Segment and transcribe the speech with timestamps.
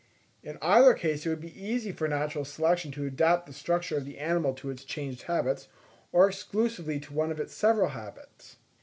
[0.41, 4.03] In either case it would be easy for natural selection to adapt the structure of
[4.03, 5.67] the animal to its changed habits,
[6.11, 8.57] or exclusively to one of its several habits.